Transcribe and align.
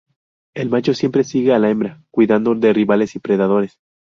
El 0.55 0.67
macho 0.71 0.95
siempre 0.95 1.23
sigue 1.23 1.53
a 1.53 1.59
la 1.59 1.69
hembra, 1.69 2.01
cuidando 2.09 2.55
de 2.55 2.73
rivales 2.73 3.15
y 3.15 3.19
predadores. 3.19 3.77